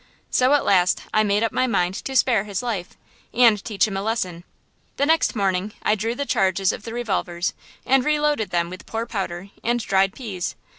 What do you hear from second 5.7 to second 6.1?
I